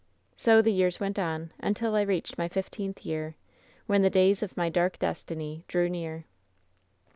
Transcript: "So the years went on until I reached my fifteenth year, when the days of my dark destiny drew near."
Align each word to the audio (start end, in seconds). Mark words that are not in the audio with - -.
"So 0.35 0.63
the 0.63 0.71
years 0.73 0.99
went 0.99 1.19
on 1.19 1.51
until 1.59 1.93
I 1.95 2.01
reached 2.01 2.35
my 2.35 2.47
fifteenth 2.47 3.05
year, 3.05 3.35
when 3.85 4.01
the 4.01 4.09
days 4.09 4.41
of 4.41 4.57
my 4.57 4.67
dark 4.67 4.97
destiny 4.97 5.63
drew 5.67 5.89
near." 5.91 6.25